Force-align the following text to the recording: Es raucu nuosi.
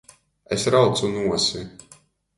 Es 0.55 0.63
raucu 0.75 1.11
nuosi. 1.13 1.63